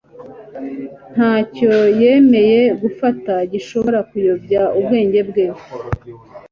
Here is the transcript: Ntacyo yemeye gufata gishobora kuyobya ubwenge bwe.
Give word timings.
Ntacyo 1.13 1.73
yemeye 2.01 2.61
gufata 2.81 3.33
gishobora 3.51 3.99
kuyobya 4.09 4.61
ubwenge 4.79 5.19
bwe. 5.29 5.45